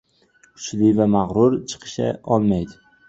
[0.55, 2.81] •Kuchli va mag‘rur chiqisha olmaydi.